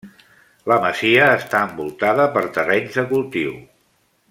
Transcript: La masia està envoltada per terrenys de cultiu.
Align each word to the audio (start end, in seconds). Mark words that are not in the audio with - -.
La 0.71 0.77
masia 0.85 1.27
està 1.41 1.61
envoltada 1.67 2.27
per 2.39 2.43
terrenys 2.57 2.99
de 3.01 3.05
cultiu. 3.13 3.55